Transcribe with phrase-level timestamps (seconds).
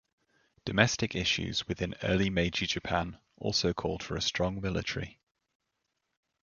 [0.65, 5.19] Domestic issues within early Meiji Japan also called for a strong military.